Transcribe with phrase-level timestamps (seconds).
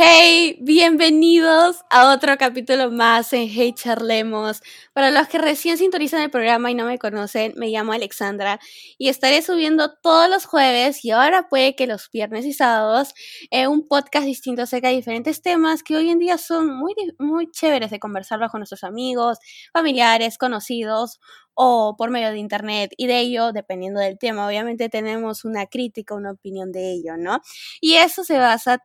[0.00, 4.62] Hey, bienvenidos a otro capítulo más en Hey Charlemos.
[4.92, 8.60] Para los que recién sintonizan el programa y no me conocen, me llamo Alexandra
[8.96, 13.12] y estaré subiendo todos los jueves y ahora puede que los viernes y sábados
[13.50, 17.50] eh, un podcast distinto acerca de diferentes temas que hoy en día son muy, muy
[17.50, 19.38] chéveres de conversarlos con nuestros amigos,
[19.72, 21.18] familiares, conocidos
[21.54, 26.14] o por medio de internet y de ello, dependiendo del tema, obviamente tenemos una crítica,
[26.14, 27.40] una opinión de ello, ¿no?
[27.80, 28.80] Y eso se basa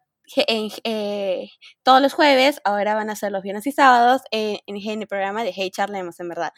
[0.48, 1.50] en, eh,
[1.84, 5.44] todos los jueves, ahora van a ser los viernes y sábados, eh, en, el programa
[5.44, 6.52] de Hey Charlemos, en verdad.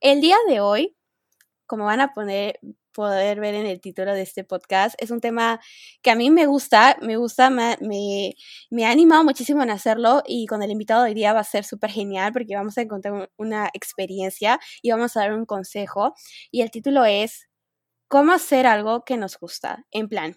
[0.00, 0.96] El día de hoy,
[1.66, 2.58] como van a poner,
[2.92, 5.60] poder ver en el título de este podcast, es un tema
[6.02, 7.76] que a mí me gusta, me gusta, me,
[8.70, 11.44] me, ha animado muchísimo en hacerlo y con el invitado de hoy día va a
[11.44, 16.14] ser súper genial porque vamos a encontrar una experiencia y vamos a dar un consejo.
[16.50, 17.49] Y el título es
[18.10, 19.86] cómo hacer algo que nos gusta.
[19.92, 20.36] En plan,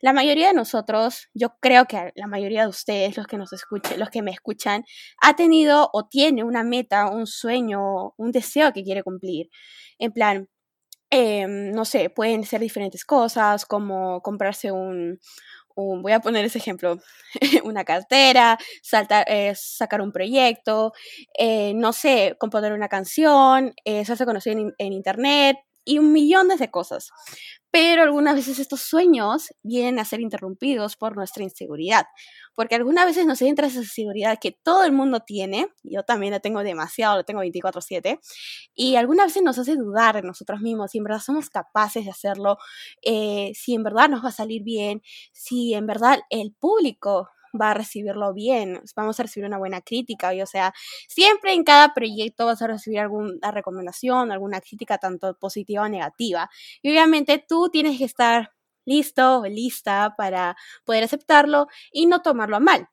[0.00, 4.00] la mayoría de nosotros, yo creo que la mayoría de ustedes, los que nos escuchen,
[4.00, 4.84] los que me escuchan,
[5.22, 9.50] ha tenido o tiene una meta, un sueño, un deseo que quiere cumplir.
[10.00, 10.48] En plan,
[11.10, 15.20] em, no sé, pueden ser diferentes cosas, como comprarse un,
[15.76, 16.98] voy a poner ese ejemplo,
[17.64, 20.92] una cartera, saltar, eh, sacar un proyecto,
[21.38, 26.70] eh, no sé, componer una canción, eh, se hace conocido en, internet, y millón de
[26.70, 27.10] cosas.
[27.70, 32.04] Pero algunas veces estos sueños vienen a ser interrumpidos por nuestra inseguridad,
[32.54, 36.40] porque algunas veces nos entra esa inseguridad que todo el mundo tiene, yo también la
[36.40, 38.20] tengo demasiado, la tengo 24/7,
[38.74, 42.10] y algunas veces nos hace dudar de nosotros mismos, si en verdad somos capaces de
[42.10, 42.58] hacerlo,
[43.02, 47.70] eh, si en verdad nos va a salir bien, si en verdad el público va
[47.70, 50.72] a recibirlo bien, vamos a recibir una buena crítica, o sea,
[51.08, 56.50] siempre en cada proyecto vas a recibir alguna recomendación, alguna crítica tanto positiva o negativa.
[56.82, 58.52] Y obviamente tú tienes que estar
[58.84, 62.88] listo lista para poder aceptarlo y no tomarlo a mal.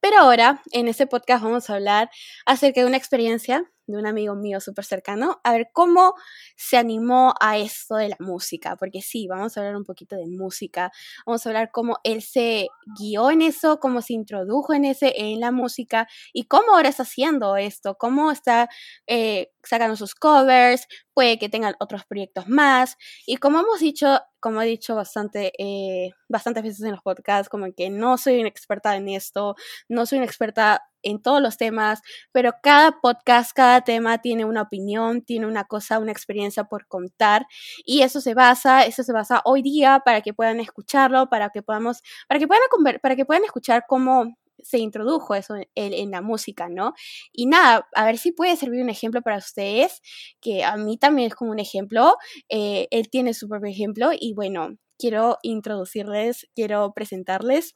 [0.00, 2.10] Pero ahora, en este podcast vamos a hablar
[2.44, 6.14] acerca de una experiencia de un amigo mío súper cercano, a ver cómo
[6.56, 10.26] se animó a esto de la música, porque sí, vamos a hablar un poquito de
[10.26, 10.92] música,
[11.26, 15.40] vamos a hablar cómo él se guió en eso, cómo se introdujo en ese, en
[15.40, 18.68] la música y cómo ahora está haciendo esto, cómo está
[19.06, 24.62] eh, sacando sus covers, puede que tengan otros proyectos más y como hemos dicho, como
[24.62, 28.96] he dicho bastante, eh, bastantes veces en los podcasts, como que no soy una experta
[28.96, 29.54] en esto,
[29.88, 32.00] no soy una experta en todos los temas,
[32.32, 37.46] pero cada podcast, cada tema tiene una opinión, tiene una cosa, una experiencia por contar
[37.84, 41.62] y eso se basa, eso se basa hoy día para que puedan escucharlo, para que
[41.62, 42.62] podamos, para que puedan,
[43.00, 46.94] para que puedan escuchar cómo se introdujo eso en, la música, ¿no?
[47.32, 50.00] Y nada, a ver si puede servir un ejemplo para ustedes,
[50.40, 52.16] que a mí también es como un ejemplo,
[52.48, 57.74] eh, él tiene su propio ejemplo y bueno, quiero introducirles, quiero presentarles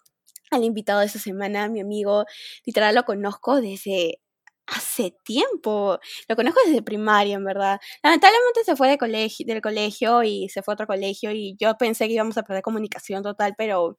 [0.51, 2.25] al invitado de esta semana, mi amigo,
[2.65, 4.21] literal lo conozco desde
[4.67, 5.99] hace tiempo.
[6.29, 7.79] Lo conozco desde primaria, en verdad.
[8.03, 11.77] Lamentablemente se fue de colegio, del colegio y se fue a otro colegio y yo
[11.79, 13.97] pensé que íbamos a perder comunicación total, pero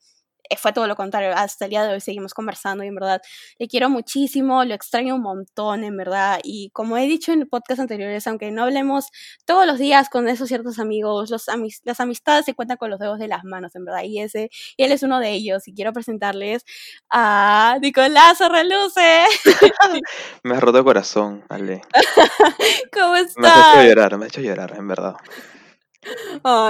[0.57, 1.31] fue todo lo contrario.
[1.35, 3.21] Hasta el día de hoy seguimos conversando y en verdad
[3.59, 6.39] le quiero muchísimo, lo extraño un montón, en verdad.
[6.43, 9.07] Y como he dicho en podcast anteriores, aunque no hablemos
[9.45, 11.45] todos los días con esos ciertos amigos, los
[11.83, 14.03] las amistades se cuentan con los dedos de las manos, en verdad.
[14.03, 15.67] Y ese, y él es uno de ellos.
[15.67, 16.63] Y quiero presentarles
[17.09, 19.25] a Nicolás Reluce.
[20.43, 21.81] me ha roto el corazón, Ale.
[22.93, 23.35] ¿Cómo estás?
[23.37, 25.15] Me ha hecho llorar, me ha hecho llorar, en verdad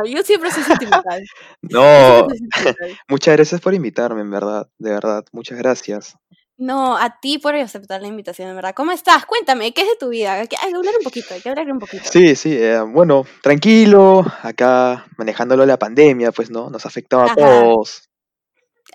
[0.06, 1.24] yo siempre soy sentimental.
[1.62, 2.28] No,
[3.07, 6.16] muchas gracias por invitarme, en verdad, de verdad, muchas gracias.
[6.60, 8.74] No, a ti por aceptar la invitación, en verdad.
[8.75, 9.28] ¿Cómo estás?
[9.28, 10.34] Cuéntame, ¿qué es de tu vida?
[10.34, 12.04] Hay que hablar un poquito, hay que hablar un poquito.
[12.12, 16.72] Sí, sí, eh, bueno, tranquilo, acá manejándolo la pandemia, pues, ¿no?
[16.72, 18.06] Nos ha afectado a todos.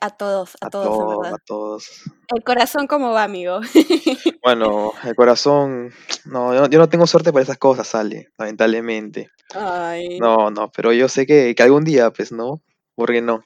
[0.05, 1.35] A todos, a, todos, en verdad.
[1.35, 2.03] A todos.
[2.35, 3.61] El corazón, ¿cómo va, amigo?
[4.43, 5.93] bueno, el corazón,
[6.25, 9.31] no, yo, no tengo suerte por esas cosas, sale, lamentablemente.
[9.55, 10.19] Ay.
[10.19, 12.61] No, no, pero yo sé que, que algún día, pues, ¿no?
[12.97, 13.45] ¿Por qué no?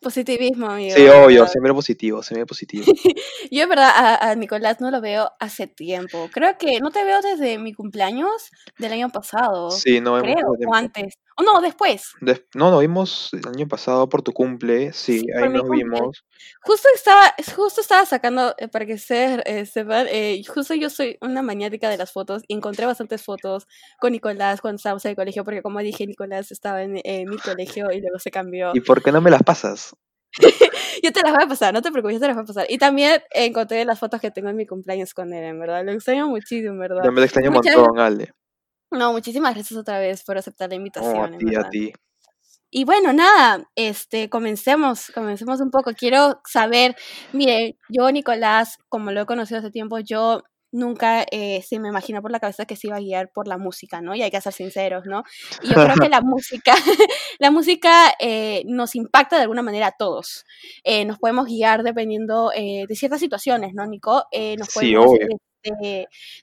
[0.00, 0.96] Positivismo, amigo.
[0.96, 2.86] Sí, obvio, siempre positivo, siempre positivo.
[3.50, 3.90] Yo, en verdad,
[4.20, 6.30] a, Nicolás no lo veo hace tiempo.
[6.32, 9.70] Creo que no te veo desde mi cumpleaños del año pasado.
[9.70, 11.18] Sí, no creo, o antes.
[11.36, 12.12] O no, después.
[12.54, 16.24] no, nos vimos el año pasado por tu cumple, sí, ahí nos vimos.
[16.62, 21.18] Justo estaba, justo estaba sacando, eh, para que se, eh, sepan, eh, justo yo soy
[21.20, 23.66] una maniática de las fotos y encontré bastantes fotos
[23.98, 27.90] con Nicolás cuando estábamos en el colegio, porque como dije, Nicolás estaba en, mi colegio
[27.90, 28.70] y luego se cambió.
[28.74, 29.96] ¿Y por qué no me las pasas?
[31.02, 32.66] yo te las voy a pasar, no te preocupes, yo te las voy a pasar.
[32.68, 35.84] Y también encontré las fotos que tengo en mi cumpleaños con él, en verdad.
[35.84, 37.02] Lo extraño muchísimo, en verdad.
[37.04, 38.32] Yo me lo extraño un montón, Ale.
[38.94, 41.34] No, muchísimas gracias otra vez por aceptar la invitación.
[41.34, 41.92] a ti, a ti.
[42.70, 45.92] y bueno, nada, este, comencemos, comencemos un poco.
[45.92, 46.96] Quiero saber,
[47.32, 50.42] mire, yo, Nicolás, como lo he conocido hace tiempo, yo
[50.74, 53.58] nunca eh, se me imaginó por la cabeza que se iba a guiar por la
[53.58, 54.14] música, ¿no?
[54.14, 55.22] Y hay que ser sinceros, ¿no?
[55.62, 56.74] Y yo creo que la música,
[57.38, 60.44] la música eh, nos impacta de alguna manera a todos.
[60.82, 64.24] Eh, nos podemos guiar dependiendo de ciertas situaciones, ¿no, Nico?
[64.58, 65.38] nos podemos, sí, obvio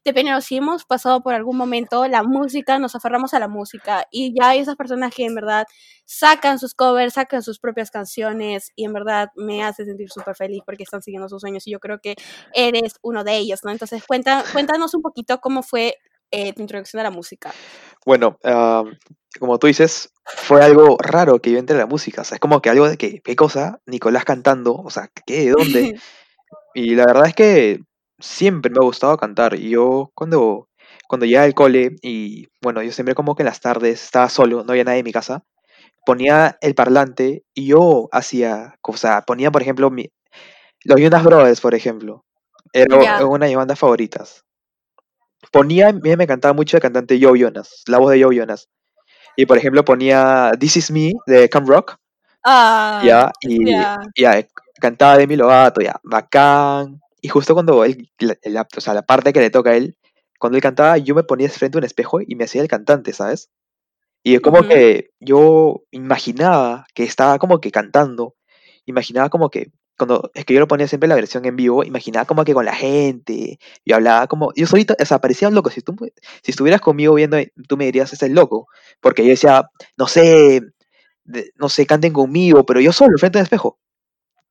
[0.03, 4.33] dependiendo si hemos pasado por algún momento la música, nos aferramos a la música y
[4.39, 5.65] ya hay esas personas que en verdad
[6.06, 10.62] sacan sus covers, sacan sus propias canciones y en verdad me hace sentir súper feliz
[10.65, 12.15] porque están siguiendo sus sueños y yo creo que
[12.53, 13.71] eres uno de ellos, ¿no?
[13.71, 15.95] Entonces cuenta, cuéntanos un poquito cómo fue
[16.31, 17.53] eh, tu introducción a la música.
[18.06, 18.38] Bueno,
[19.39, 22.39] como tú dices, fue algo raro que yo entre a la música, o sea, es
[22.39, 23.81] como que algo de que, ¿qué cosa?
[23.85, 25.45] Nicolás cantando, o sea, ¿qué?
[25.45, 26.00] ¿De dónde?
[26.73, 27.79] y la verdad es que
[28.21, 29.56] siempre me ha gustado cantar.
[29.56, 30.69] Y yo cuando,
[31.07, 34.63] cuando llegaba al cole y bueno, yo siempre como que en las tardes estaba solo,
[34.63, 35.44] no había nadie en mi casa,
[36.06, 40.09] ponía el parlante y yo hacía, o sea, ponía por ejemplo mi,
[40.83, 42.25] los Jonas Brothers, por ejemplo.
[42.73, 44.45] Era una de mis bandas favoritas.
[45.51, 48.69] Ponía, a mí me cantaba mucho el cantante Joe Jonas, la voz de Joe Jonas.
[49.35, 51.97] Y por ejemplo ponía This Is Me de Cam Rock.
[52.44, 53.71] Ah, ya, y
[54.15, 54.47] ya,
[54.79, 57.00] cantaba Demi Lovato, ya, bacán.
[57.21, 59.95] Y justo cuando él, la, o sea, la parte que le toca a él,
[60.39, 63.13] cuando él cantaba, yo me ponía frente a un espejo y me hacía el cantante,
[63.13, 63.51] ¿sabes?
[64.23, 68.35] Y es como que yo imaginaba que estaba como que cantando,
[68.85, 72.25] imaginaba como que, cuando es que yo lo ponía siempre la versión en vivo, imaginaba
[72.25, 75.69] como que con la gente, y hablaba como, yo solito, o sea, parecía un loco,
[75.71, 75.95] si tú
[76.44, 77.38] si estuvieras conmigo viendo,
[77.68, 78.68] tú me dirías, es el loco,
[79.00, 80.62] porque yo decía, no sé,
[81.56, 83.79] no sé, canten conmigo, pero yo solo, frente al espejo.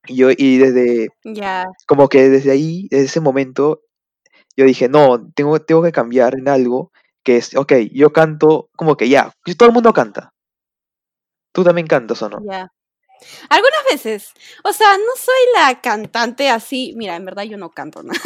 [0.06, 3.82] Y yo, y desde, Ya, como que desde ahí, desde ese momento,
[4.56, 6.92] yo dije, no, tengo, tengo que cambiar en algo
[7.22, 10.32] que es, ok, yo canto como que ya, todo el mundo canta.
[11.52, 12.38] ¿Tú también cantas o no?
[12.48, 12.68] ya.
[13.48, 14.32] Algunas veces.
[14.64, 16.92] O sea, no soy la cantante así.
[16.96, 18.18] Mira, en verdad yo no canto nada.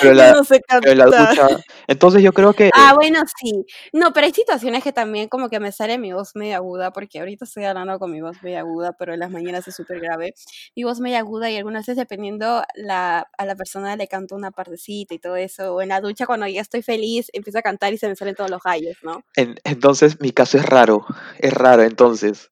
[0.00, 0.96] Pero la, no sé cantar.
[0.96, 1.48] la ducha.
[1.86, 2.70] Entonces yo creo que.
[2.74, 3.64] Ah, bueno, sí.
[3.92, 7.18] No, pero hay situaciones que también como que me sale mi voz media aguda, porque
[7.18, 10.34] ahorita estoy hablando con mi voz media aguda, pero en las mañanas es súper grave.
[10.76, 14.50] Mi voz media aguda y algunas veces dependiendo la, a la persona le canto una
[14.50, 15.74] partecita y todo eso.
[15.74, 18.34] O en la ducha cuando ya estoy feliz, empiezo a cantar y se me salen
[18.34, 19.22] todos los gallos, ¿no?
[19.36, 21.04] entonces mi caso es raro.
[21.38, 22.51] Es raro entonces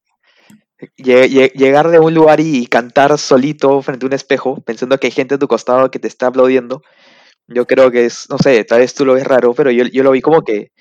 [0.96, 5.34] llegar de un lugar y cantar solito frente a un espejo, pensando que hay gente
[5.34, 6.82] a tu costado que te está aplaudiendo,
[7.46, 10.02] yo creo que es, no sé, tal vez tú lo ves raro, pero yo, yo
[10.02, 10.72] lo vi como que,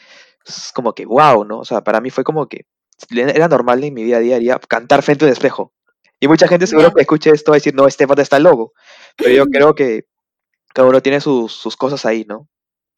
[0.73, 1.59] como que, wow, ¿no?
[1.59, 2.65] O sea, para mí fue como que
[3.09, 5.73] era normal en mi vida diaria cantar frente a un espejo.
[6.19, 8.73] Y mucha gente seguro que escuche esto va a decir, no, este está loco.
[9.15, 10.05] Pero yo creo que
[10.73, 12.47] cada uno tiene sus, sus cosas ahí, ¿no?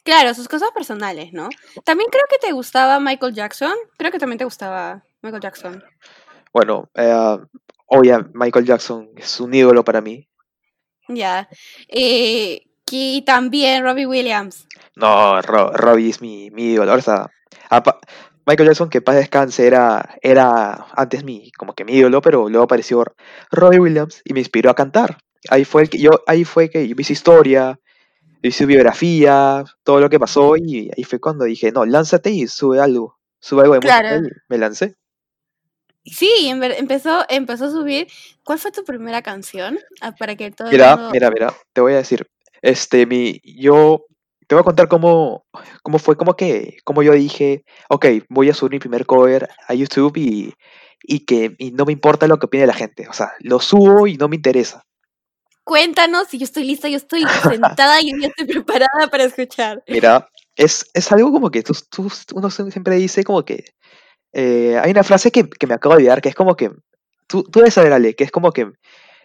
[0.03, 1.49] Claro, sus cosas personales, ¿no?
[1.85, 3.73] También creo que te gustaba Michael Jackson.
[3.97, 5.83] Creo que también te gustaba Michael Jackson.
[6.53, 7.37] Bueno, eh,
[7.87, 10.27] obviamente Michael Jackson es un ídolo para mí.
[11.07, 11.49] Ya.
[11.87, 14.67] Eh, y también Robbie Williams.
[14.95, 16.93] No, Robbie es mi, mi ídolo.
[16.93, 17.29] O sea,
[18.45, 22.65] Michael Jackson, que paz descanse, era, era antes mi, como que mi ídolo, pero luego
[22.65, 23.03] apareció
[23.51, 25.17] Robbie Williams y me inspiró a cantar.
[25.49, 27.79] Ahí fue el que yo, ahí fue que yo vi su historia,
[28.41, 32.47] vi su biografía, todo lo que pasó, y ahí fue cuando dije, no, lánzate y
[32.47, 34.95] sube algo, sube algo de música y me lancé.
[36.03, 38.07] Sí, empezó, empezó a subir.
[38.43, 39.79] ¿Cuál fue tu primera canción?
[40.01, 42.27] Ah, para que todo Mira, mira, mira, te voy a decir.
[42.61, 44.05] Este, mi, yo
[44.47, 45.45] te voy a contar cómo,
[45.83, 49.73] cómo fue, como que, como yo dije, ok, voy a subir mi primer cover a
[49.73, 50.53] YouTube y,
[51.03, 53.07] y que y no me importa lo que opine la gente.
[53.07, 54.83] O sea, lo subo y no me interesa.
[55.63, 59.83] Cuéntanos, si yo estoy lista, yo estoy sentada y yo estoy preparada para escuchar.
[59.87, 63.65] Mira, es, es algo como que tú, tú, uno siempre dice como que
[64.33, 66.71] eh, hay una frase que, me acabo de olvidar que es como que.
[67.27, 68.71] Tú, tú debes saber, Ale, que es como que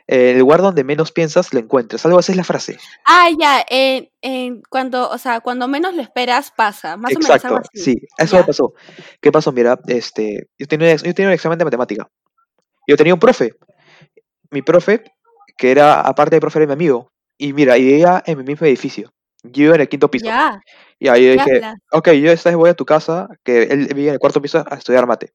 [0.09, 2.07] eh, el lugar donde menos piensas lo encuentras.
[2.07, 2.79] Algo así es la frase.
[3.05, 3.65] Ah, ya.
[4.69, 6.97] cuando, o sea, cuando menos lo esperas, pasa.
[6.97, 8.75] Más Exacto, o menos Sí, eso me pasó.
[9.21, 9.51] ¿Qué pasó?
[9.53, 12.09] Mira, este, yo tenía, yo tenía un examen de matemática.
[12.87, 13.55] Yo tenía un profe.
[14.51, 15.03] Mi profe,
[15.57, 17.11] que era, aparte de profe, era mi amigo.
[17.37, 19.13] Y mira, y en mi mismo edificio.
[19.43, 20.27] Yo en el quinto piso.
[20.27, 20.61] Ya.
[20.99, 21.61] Y ahí dije,
[21.93, 24.65] ok, yo esta vez voy a tu casa, que él vive en el cuarto piso
[24.67, 25.33] a estudiar mate.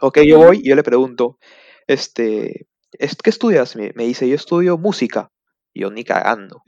[0.00, 1.38] Ok, yo voy y yo le pregunto,
[1.86, 2.66] este,
[2.98, 3.76] ¿qué estudias?
[3.76, 5.30] Me, dice, yo estudio música.
[5.72, 6.62] Y yo ni cagando.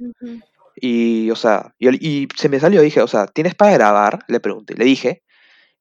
[0.76, 4.20] Y, o sea, y, se me salió, dije, o sea, ¿tienes para grabar?
[4.28, 5.22] Le pregunté, le dije,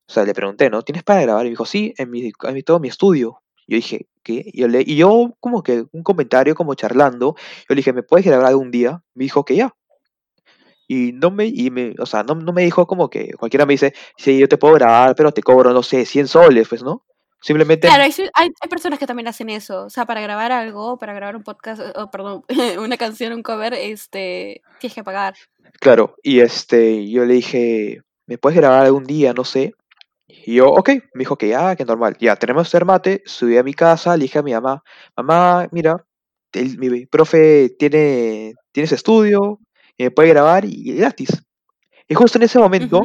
[0.08, 0.84] o sea, le pregunté, ¿no?
[0.84, 1.46] ¿Tienes para grabar?
[1.46, 3.42] Y me dijo, sí, en, mi, en todo mi estudio.
[3.68, 4.44] Yo dije, ¿qué?
[4.46, 8.04] Y yo, le, y yo como que un comentario, como charlando, yo le dije, ¿me
[8.04, 9.02] puedes grabar algún día?
[9.16, 9.76] Me dijo que ya.
[10.88, 13.74] Y no me, y me, o sea, no, no me dijo como que cualquiera me
[13.74, 17.04] dice, sí, yo te puedo grabar, pero te cobro, no sé, 100 soles, pues, ¿no?
[17.42, 17.88] Simplemente...
[17.88, 19.86] Claro, hay, hay, personas que también hacen eso.
[19.86, 22.44] O sea, para grabar algo, para grabar un podcast, o perdón,
[22.80, 25.36] una canción, un cover, este, tienes que pagar.
[25.80, 29.34] Claro, y este, yo le dije, ¿me puedes grabar algún día?
[29.34, 29.74] No sé.
[30.28, 32.18] Y yo, ok, me dijo que ya, que normal.
[32.20, 34.84] Ya, tenemos que hacer mate, subí a mi casa, le dije a mi mamá,
[35.16, 36.04] mamá, mira,
[36.80, 39.60] mi profe tiene, tiene ese estudio,
[39.98, 41.30] y me puede grabar y, gratis.
[42.08, 43.04] Y justo en ese momento,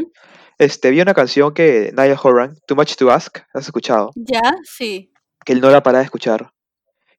[0.59, 4.11] este, vi una canción que Naya Horan, Too Much to Ask, ¿has escuchado?
[4.15, 5.13] Ya, sí.
[5.45, 6.53] Que él no la para de escuchar.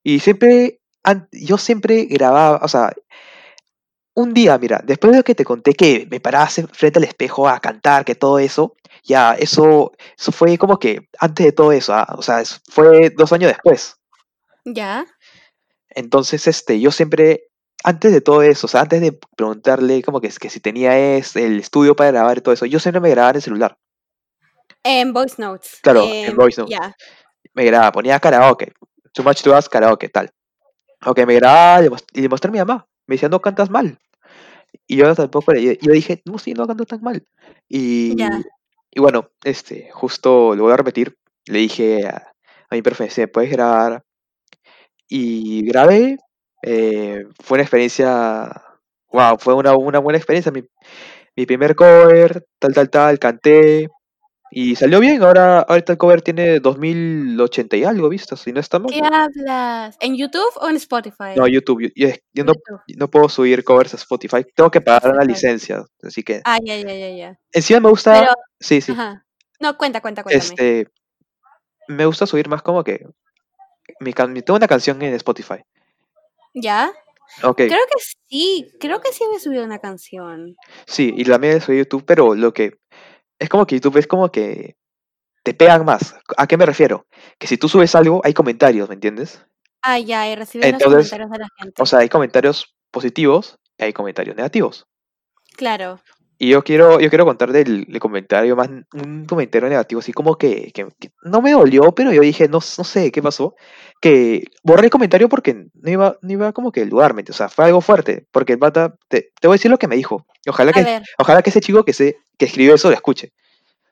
[0.03, 0.81] Y siempre,
[1.31, 2.93] yo siempre grababa, o sea,
[4.13, 7.59] un día, mira, después de que te conté que me paraba frente al espejo a
[7.59, 12.15] cantar, que todo eso, ya, eso, eso fue como que antes de todo eso, ah,
[12.17, 13.95] o sea, fue dos años después.
[14.65, 15.05] Ya.
[15.89, 17.50] Entonces, este, yo siempre,
[17.83, 21.35] antes de todo eso, o sea, antes de preguntarle como que, que si tenía es,
[21.35, 23.77] el estudio para grabar y todo eso, yo siempre me grababa en el celular.
[24.83, 25.79] En voice notes.
[25.81, 26.77] Claro, en em, voice notes.
[27.53, 28.73] Me grababa, ponía karaoke,
[29.13, 30.31] too much to ask, karaoke, tal.
[31.05, 31.81] Ok, me grababa
[32.13, 32.87] y le mostré a mi mamá.
[33.07, 33.99] Me decía, no cantas mal.
[34.87, 37.25] Y yo tampoco, yo dije, no, sí, no canto tan mal.
[37.67, 38.15] Y,
[38.91, 41.17] y bueno, este, justo lo voy a repetir.
[41.45, 42.33] Le dije a,
[42.69, 44.03] a mi profe, ¿se puedes grabar
[45.11, 46.17] y grabé.
[46.61, 48.63] Eh, fue una experiencia,
[49.11, 50.51] wow, fue una, una buena experiencia.
[50.51, 50.63] Mi,
[51.35, 53.87] mi, primer cover, tal, tal, tal, canté.
[54.53, 58.91] Y salió bien, ahora ahorita el cover tiene 2080 y algo vistas, si no estamos.
[58.91, 59.95] ¿Qué hablas?
[60.01, 61.35] ¿En YouTube o en Spotify?
[61.37, 61.89] No, YouTube.
[61.95, 62.51] Yo, yo no,
[62.97, 66.41] no, puedo subir covers a Spotify, tengo que pagar una licencia, así que...
[66.43, 67.39] Ah, ya, ya, ya, ya.
[67.53, 68.33] Encima me gusta...
[68.59, 68.93] Sí, sí.
[69.61, 70.43] No, cuenta, cuenta, cuéntame.
[70.43, 70.87] Este,
[71.87, 73.05] me gusta subir más como que
[74.01, 75.63] mi, tengo una canción en Spotify.
[76.53, 76.91] ¿Ya?
[77.43, 77.67] Okay.
[77.67, 80.55] Creo que sí, creo que sí había subido una canción.
[80.85, 82.77] Sí, y la mía es YouTube, pero lo que
[83.39, 84.75] es como que YouTube es como que
[85.43, 86.15] te pegan más.
[86.37, 87.07] ¿A qué me refiero?
[87.39, 89.45] Que si tú subes algo, hay comentarios, ¿me entiendes?
[89.81, 91.81] Ah, ya, y recibes los comentarios de la gente.
[91.81, 94.85] O sea, hay comentarios positivos y hay comentarios negativos.
[95.55, 95.99] Claro.
[96.43, 100.73] Y yo quiero, yo quiero contar del, comentario más, un comentario negativo, así como que,
[101.21, 103.53] no me dolió, pero yo dije, no, no sé qué pasó,
[104.01, 107.47] que borré el comentario porque no iba, no iba como que el lugar, o sea,
[107.47, 110.25] fue algo fuerte, porque el bata, te, te voy a decir lo que me dijo,
[110.47, 113.33] ojalá que, ojalá que ese chico que, se, que escribió eso lo escuche.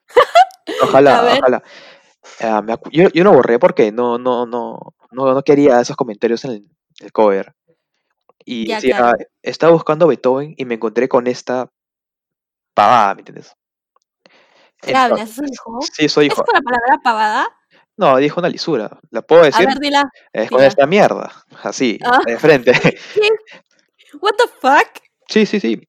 [0.81, 1.63] Ojalá, ojalá.
[2.41, 6.67] Ah, yo, yo no borré porque no, no, no, no, no quería esos comentarios en
[6.99, 7.53] el, cover.
[8.45, 9.13] Y decía,
[9.43, 11.69] estaba buscando Beethoven y me encontré con esta
[12.79, 13.53] pavada, ¿me entiendes?
[14.81, 15.31] ¿Qué hablas?
[15.31, 15.79] ¿Eso dijo?
[15.81, 16.43] Sí, eso dijo.
[16.43, 17.47] ¿Es la palabra pavada?
[17.97, 18.99] No, dijo una lisura.
[19.11, 19.67] ¿La puedo decir?
[19.67, 20.09] A ver, dila.
[20.31, 21.31] Es con esta mierda.
[21.63, 22.19] Así, ah.
[22.25, 22.71] de frente.
[23.13, 23.29] ¿Qué?
[24.21, 25.03] ¿What the fuck?
[25.27, 25.81] Sí, sí, sí.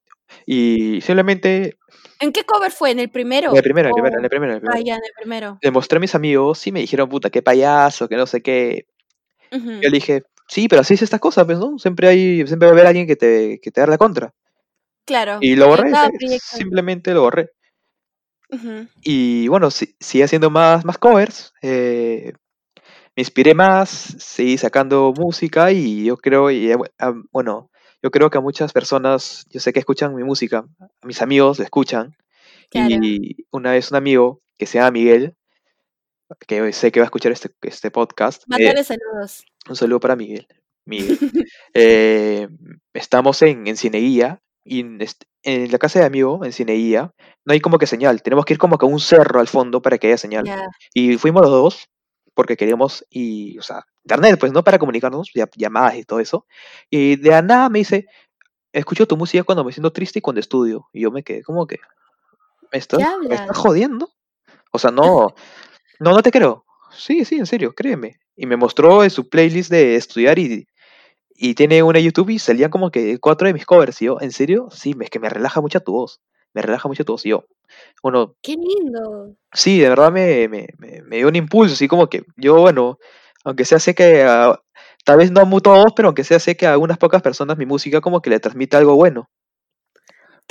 [0.45, 1.77] Y simplemente.
[2.19, 2.91] ¿En qué cover fue?
[2.91, 3.51] ¿En el primero?
[3.51, 4.51] En el primero, en el primero, en el primero.
[4.51, 4.77] En el primero.
[4.77, 5.57] Ah, ya, en el primero.
[5.61, 8.87] Le mostré a mis amigos y me dijeron, puta, qué payaso, que no sé qué.
[9.49, 11.79] Yo le dije, sí, pero así es esta cosa, pues, ¿no?
[11.79, 14.33] Siempre hay, siempre va a haber alguien que te, que te da la contra.
[15.05, 15.39] Claro.
[15.41, 15.91] Y lo borré,
[16.39, 17.51] simplemente lo borré.
[19.01, 21.53] Y bueno, sigue haciendo más, más covers.
[21.61, 22.33] Eh,
[23.15, 23.89] me inspiré más,
[24.19, 26.77] seguí sacando música y yo creo, y, eh,
[27.31, 27.69] bueno,
[28.01, 31.59] yo creo que a muchas personas, yo sé que escuchan mi música, a mis amigos
[31.59, 32.15] la escuchan.
[32.73, 35.35] Y una vez un amigo que se llama Miguel,
[36.47, 38.43] que sé que va a escuchar este, este podcast.
[38.47, 39.43] Mándale saludos.
[39.69, 40.47] Un saludo para Miguel.
[40.85, 41.17] Miguel.
[41.73, 42.47] Eh,
[42.93, 44.79] estamos en, en Cineguía y
[45.43, 47.13] en la casa de amigo, en Cineía,
[47.45, 48.21] no hay como que señal.
[48.21, 50.45] Tenemos que ir como que a un cerro al fondo para que haya señal.
[50.93, 51.89] Y fuimos los dos
[52.33, 54.63] porque queríamos, y, o sea, internet, pues, ¿no?
[54.63, 56.45] Para comunicarnos, llamadas y todo eso.
[56.89, 58.05] Y de nada me dice,
[58.71, 60.87] escucho tu música cuando me siento triste y cuando estudio.
[60.93, 61.79] Y yo me quedé como que,
[62.71, 64.09] ¿me estás, ¿me estás jodiendo?
[64.71, 65.35] O sea, no,
[65.99, 66.65] no, no te creo.
[66.91, 68.19] Sí, sí, en serio, créeme.
[68.35, 70.67] Y me mostró en su playlist de estudiar y
[71.43, 73.99] y tiene una YouTube y salían como que cuatro de mis covers.
[74.03, 74.67] Y yo, ¿en serio?
[74.69, 76.21] Sí, es que me relaja mucho tu voz.
[76.53, 77.25] Me relaja mucho tu voz.
[77.25, 77.45] Y yo,
[78.03, 78.35] bueno.
[78.43, 79.33] ¡Qué lindo!
[79.51, 81.73] Sí, de verdad me, me, me, dio un impulso.
[81.73, 82.99] Así como que yo, bueno,
[83.43, 84.23] aunque sea sé que.
[85.03, 87.65] tal vez no a todos, pero aunque sea sé que a algunas pocas personas mi
[87.65, 89.27] música como que le transmite algo bueno.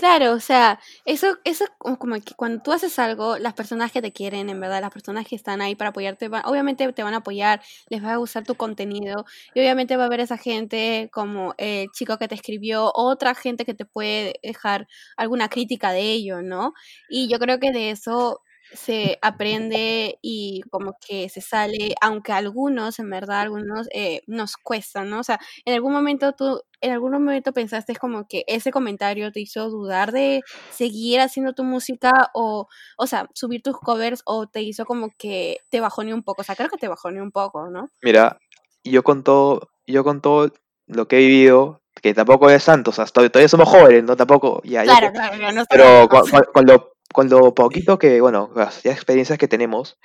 [0.00, 1.66] Claro, o sea, eso, eso
[1.98, 5.26] como que cuando tú haces algo, las personas que te quieren, en verdad, las personas
[5.28, 8.54] que están ahí para apoyarte, obviamente te van a apoyar, les va a gustar tu
[8.54, 13.34] contenido y obviamente va a haber esa gente como el chico que te escribió, otra
[13.34, 14.88] gente que te puede dejar
[15.18, 16.72] alguna crítica de ello, ¿no?
[17.10, 18.40] Y yo creo que de eso
[18.72, 25.10] se aprende y como que se sale, aunque algunos, en verdad, algunos eh, nos cuestan,
[25.10, 25.20] ¿no?
[25.20, 29.40] O sea, en algún momento tú, en algún momento pensaste como que ese comentario te
[29.40, 34.62] hizo dudar de seguir haciendo tu música o, o sea, subir tus covers o te
[34.62, 37.68] hizo como que te bajoneó un poco, o sea, creo que te bajoneó un poco,
[37.70, 37.88] ¿no?
[38.02, 38.38] Mira,
[38.84, 40.52] yo con todo, yo con todo
[40.86, 44.16] lo que he vivido, que tampoco es santo, o sea, todavía somos jóvenes, ¿no?
[44.16, 48.20] Tampoco, ya, ya Claro, claro, ya no pero estamos- cu- cu- con, lo, poquito que,
[48.20, 49.98] bueno, las ya experiencias que tenemos,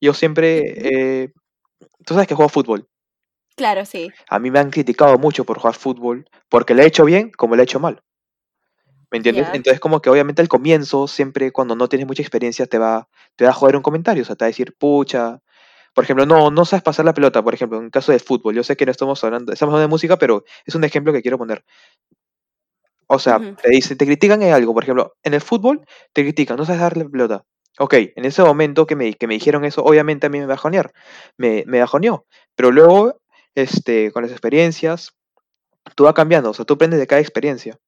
[0.00, 1.32] yo siempre, eh,
[2.04, 2.88] tú sabes que juego fútbol,
[3.56, 4.10] Claro, sí.
[4.28, 7.54] a mí me han criticado mucho por jugar fútbol, porque lo he hecho bien como
[7.54, 8.02] lo he hecho mal,
[9.10, 9.46] ¿me entiendes?
[9.48, 9.54] Ya.
[9.54, 13.44] Entonces como que obviamente al comienzo, siempre cuando no tienes mucha experiencia, te va, te
[13.44, 15.40] va a joder un comentario, o sea, te va a decir, pucha,
[15.94, 18.64] por ejemplo, no, no sabes pasar la pelota, por ejemplo, en caso de fútbol, yo
[18.64, 21.38] sé que no estamos hablando, estamos hablando de música, pero es un ejemplo que quiero
[21.38, 21.64] poner.
[23.14, 23.56] O sea, Ujú.
[23.62, 26.80] te dicen, te critican en algo, por ejemplo, en el fútbol te critican, no sabes
[26.80, 27.44] darle pelota.
[27.78, 30.92] Ok, en ese momento que me, que me dijeron eso, obviamente a mí me bajonear,
[31.36, 33.20] me, me bajoneó, pero luego,
[33.54, 35.12] este, con las experiencias,
[35.94, 37.78] tú vas cambiando, o sea, tú aprendes de cada experiencia.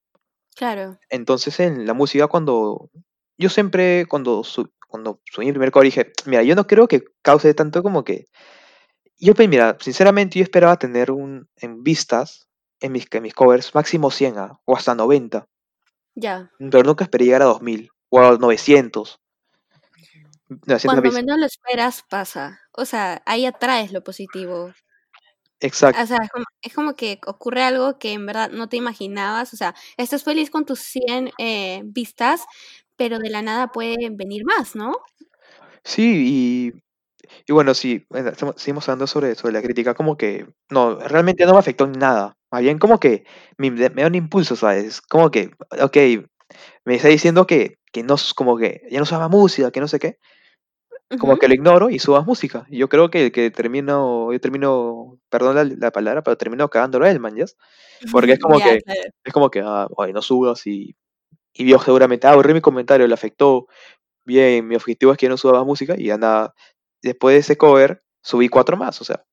[0.56, 0.98] Claro.
[1.08, 2.90] Entonces en la música cuando,
[3.38, 7.02] yo siempre cuando, su- cuando subí mi primer cover dije, mira, yo no creo que
[7.22, 8.26] cause tanto como que,
[9.18, 12.48] yo pues mira, sinceramente yo esperaba tener un, en vistas,
[12.84, 15.46] en mis, en mis covers, máximo 100 ah, o hasta 90.
[16.16, 16.50] Ya.
[16.58, 19.18] pero nunca esperé llegar a 2000 o a 900.
[20.48, 22.60] 900 Cuando menos lo esperas, pasa.
[22.72, 24.72] O sea, ahí atraes lo positivo.
[25.60, 26.00] Exacto.
[26.00, 29.54] O sea, es como, es como que ocurre algo que en verdad no te imaginabas.
[29.54, 32.44] O sea, estás feliz con tus 100 eh, vistas,
[32.96, 34.92] pero de la nada pueden venir más, ¿no?
[35.84, 36.83] Sí, y,
[37.46, 41.52] y bueno, sí, estamos- seguimos hablando sobre, sobre la crítica, como que, no, realmente no
[41.54, 42.36] me afectó en nada.
[42.50, 43.24] Más bien como que
[43.58, 45.00] me, me da un impulso, ¿sabes?
[45.02, 45.96] Como que, ok,
[46.84, 49.98] me está diciendo que, que no, como que ya no suba música, que no sé
[50.00, 50.18] qué.
[51.16, 51.38] Como Ujú.
[51.38, 52.66] que lo ignoro y subas música.
[52.68, 57.04] Y yo creo que, que termino, yo termino, perdón la, la palabra, pero termino cagándolo
[57.06, 57.44] a él, man, ¿ya?
[58.10, 59.00] Porque es como Ya, que, claro.
[59.24, 60.96] es como que, ah, ay, no subas y,
[61.54, 63.68] y vio seguramente, ah, borré mi comentario, le afectó.
[64.26, 66.54] Bien, mi objetivo es que no suba más música y ya nada.
[67.04, 69.24] Después de ese cover, subí cuatro más, o sea.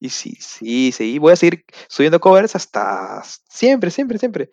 [0.00, 4.50] Y sí, sí, sí, voy a seguir subiendo covers hasta siempre, siempre, siempre.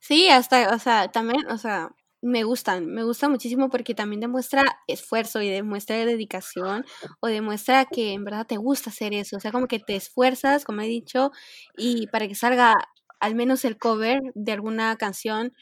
[0.00, 1.90] Sí, hasta, o sea, también, o sea,
[2.22, 6.84] me gustan, me gusta muchísimo porque también demuestra esfuerzo y demuestra dedicación
[7.20, 10.64] o demuestra que en verdad te gusta hacer eso, o sea, como que te esfuerzas,
[10.64, 11.30] como he dicho,
[11.76, 12.74] y para que salga
[13.20, 15.52] al menos el cover de alguna canción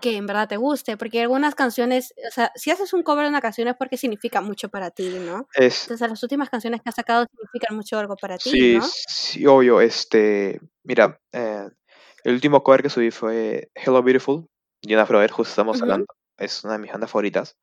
[0.00, 3.30] que en verdad te guste, porque algunas canciones, o sea, si haces un cover de
[3.30, 5.46] una canción es porque significa mucho para ti, ¿no?
[5.54, 8.80] Es, Entonces, las últimas canciones que has sacado significan mucho algo para ti, sí, ¿no?
[9.08, 11.68] sí, obvio, este, mira, eh,
[12.24, 14.46] el último cover que subí fue Hello Beautiful,
[14.82, 15.84] Jonas Brothers, justo estamos Ujú.
[15.84, 16.06] hablando,
[16.38, 17.56] es una de mis bandas favoritas.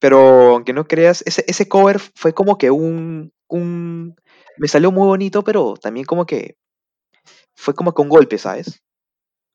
[0.00, 4.16] Pero aunque no creas, ese, ese cover fue como que un, un,
[4.56, 6.56] me salió muy bonito, pero también como que
[7.54, 8.82] fue como que un golpe, ¿sabes?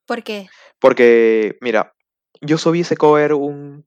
[0.05, 0.47] ¿Por qué?
[0.79, 1.94] Porque, mira,
[2.41, 3.85] yo subí ese cover un,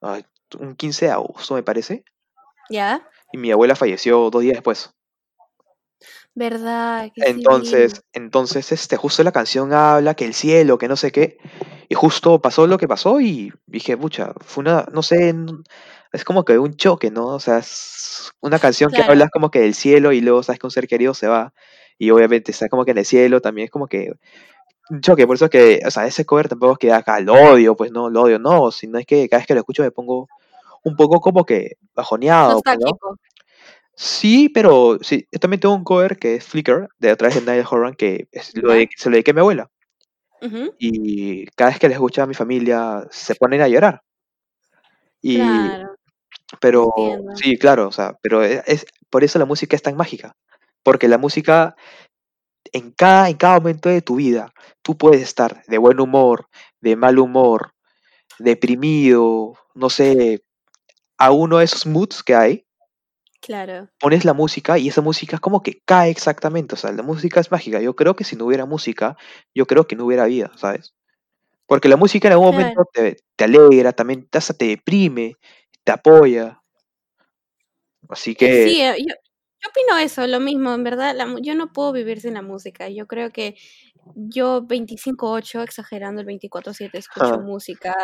[0.00, 0.24] ay,
[0.58, 2.04] un 15 de agosto, me parece,
[2.70, 3.08] ¿Ya?
[3.32, 4.94] y mi abuela falleció dos días después.
[6.34, 7.10] ¿Verdad?
[7.14, 7.36] Que sí vi.
[7.36, 11.38] Entonces, entonces, este, justo la canción habla que el cielo, que no sé qué,
[11.88, 15.34] y justo pasó lo que pasó y dije, pucha, fue una, no sé,
[16.12, 17.26] es como que un choque, ¿no?
[17.26, 19.12] O sea, es una canción que Claro.
[19.12, 21.52] habla como que del cielo y luego sabes que un ser querido se va
[21.98, 24.12] y obviamente está como que en el cielo también es como que
[25.00, 27.76] choque, por eso es que, o sea, ese cover tampoco es que acá lo odio,
[27.76, 30.28] pues no, lo odio, no, sino es que cada vez que lo escucho me pongo
[30.84, 32.78] un poco como que bajoneado, pues.
[33.96, 37.52] Sí, pero sí, yo también tengo un cover que es Flicker, de otra vez de
[37.52, 38.78] Niall Horan, que es- lo ¿Ya?
[38.80, 39.70] de- se lo dediqué a mi abuela.
[40.42, 40.74] Ujú.
[40.78, 44.02] Y cada vez que le escucho a mi familia se ponen a llorar.
[45.22, 45.94] Y, Claro,
[46.60, 47.36] pero entiendo.
[47.36, 50.36] sí, claro, o sea, pero e- es, por eso la música es tan mágica.
[50.82, 51.76] Porque la música,
[52.72, 56.48] en cada, en cada momento de tu vida, tú puedes estar de buen humor,
[56.80, 57.72] de mal humor,
[58.38, 60.42] deprimido, no sé,
[61.18, 62.66] a uno de esos moods que hay,
[63.40, 63.88] Claro.
[64.00, 67.40] pones la música y esa música es como que cae exactamente, o sea, la música
[67.40, 67.80] es mágica.
[67.80, 69.16] Yo creo que si no hubiera música,
[69.54, 70.94] yo creo que no hubiera vida, ¿sabes?
[71.66, 72.56] Porque la música en algún Claro.
[72.58, 75.36] momento te, te alegra, también te, hasta te deprime,
[75.84, 76.62] te apoya.
[78.08, 79.14] Así que Sí, eh, yo,
[79.64, 82.88] yo opino eso, lo mismo, en verdad, la yo no puedo vivir sin la música.
[82.90, 83.56] Yo creo que
[84.14, 87.94] yo 25/8, exagerando el 24/7, escucho ajá, música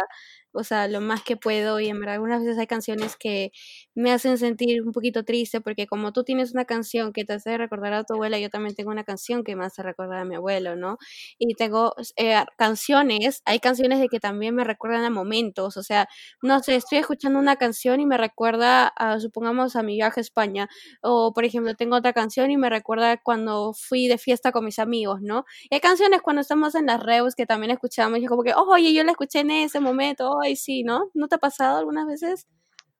[0.52, 3.52] o sea, lo más que puedo y en verdad algunas veces hay canciones que
[3.94, 7.56] me hacen sentir un poquito triste porque como tú tienes una canción que te hace
[7.58, 10.34] recordar a tu abuela, yo también tengo una canción que me hace recordar a mi
[10.36, 10.98] abuelo, ¿no?
[11.38, 16.08] Y tengo eh, canciones, hay canciones de que también me recuerdan a momentos, o sea,
[16.42, 20.22] no sé, estoy escuchando una canción y me recuerda a, supongamos, a mi viaje a
[20.22, 20.68] España,
[21.02, 24.78] o por ejemplo, tengo otra canción y me recuerda cuando fui de fiesta con mis
[24.78, 25.44] amigos, ¿no?
[25.70, 28.92] Y hay canciones cuando estamos en las reus que también escuchamos y como que, oye,
[28.94, 31.10] yo la escuché en ese momento, sí, ¿no?
[31.14, 32.46] ¿No te ha pasado algunas veces?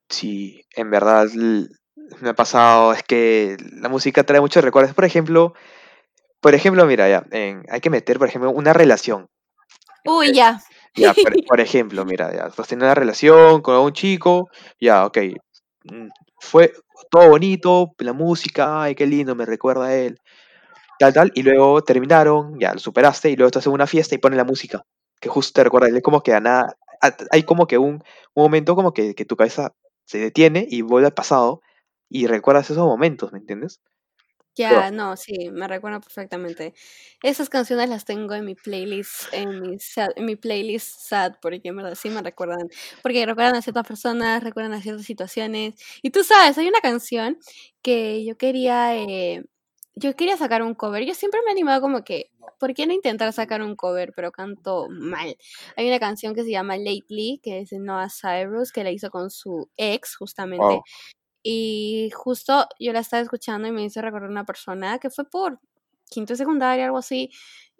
[0.08, 1.26] Sí, en verdad
[2.20, 4.94] me ha pasado, es que la música trae muchos recuerdos.
[4.94, 5.54] Por ejemplo,
[6.40, 7.24] por ejemplo, mira, ya,
[7.68, 9.28] hay que meter, por ejemplo, una relación.
[10.04, 10.60] Uy, ya.
[10.94, 11.14] Ya,
[11.48, 14.48] por, ejemplo, mira, ya, estás teniendo una relación con un chico,
[14.80, 15.18] ya, ok,
[15.84, 16.08] mm,
[16.40, 16.72] fue
[17.10, 20.18] todo bonito, la música, ay, qué lindo, me recuerda a él,
[20.98, 24.18] tal, tal, y luego terminaron, ya, lo superaste, y luego estás en una fiesta y
[24.18, 24.84] ponen la música,
[25.20, 26.76] que justo te recuerda es como que a nada,
[27.30, 28.02] hay como que un,
[28.34, 31.62] momento como que, tu cabeza se detiene y vuelve al pasado
[32.08, 33.80] y recuerdas esos momentos, ¿me entiendes?
[34.56, 36.74] Ya, no, sí, me recuerdo perfectamente.
[37.22, 39.76] Esas canciones las tengo en mi playlist, en mi,
[40.16, 42.68] en mi playlist sad, porque verdad sí me recuerdan,
[43.02, 45.76] porque recuerdan a ciertas personas, recuerdan a ciertas situaciones.
[46.02, 47.38] Y tú sabes, hay una canción
[47.80, 49.44] que yo quería, eh,
[50.00, 51.04] yo quería sacar un cover.
[51.04, 54.12] Yo siempre me he animado como que, ¿por qué no intentar sacar un cover?
[54.16, 55.36] Pero canto mal.
[55.76, 59.10] Hay una canción que se llama Lately, que es de Noah Cyrus, que la hizo
[59.10, 60.82] con su ex, justamente.
[61.42, 65.60] Y justo yo la estaba escuchando y me hizo recordar una persona que fue por
[66.10, 67.30] quinto secundaria, algo así,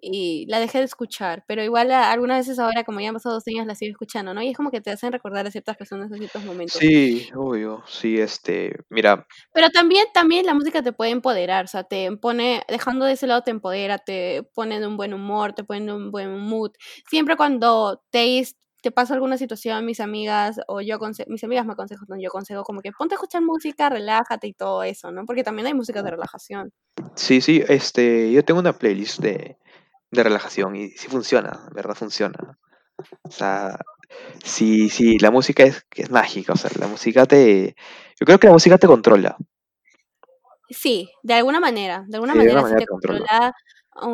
[0.01, 3.47] y la dejé de escuchar, pero igual algunas veces ahora, como ya han pasado dos
[3.47, 4.41] años, la sigo escuchando, ¿no?
[4.41, 6.79] Y es como que te hacen recordar a ciertas personas en ciertos momentos.
[6.79, 9.27] Sí, obvio, sí, este, mira.
[9.53, 13.27] Pero también, también la música te puede empoderar, o sea, te pone, dejando de ese
[13.27, 16.71] lado te empodera, te pone de un buen humor, te pone de un buen mood.
[17.07, 18.43] Siempre cuando te,
[18.81, 22.81] te pasa alguna situación, mis amigas o yo, mis amigas me aconsejan, yo aconsejo como
[22.81, 25.25] que ponte a escuchar música, relájate y todo eso, ¿no?
[25.25, 26.73] Porque también hay música de relajación.
[27.15, 29.57] Sí, sí, este, yo tengo una playlist de,
[30.09, 32.57] de relajación y sí funciona, verdad funciona.
[33.21, 33.79] O sea,
[34.43, 37.75] sí, sí, la música es, es mágica, o sea, la música te...
[38.19, 39.37] Yo creo que la música te controla.
[40.69, 43.53] Sí, de alguna manera, de alguna manera, te controla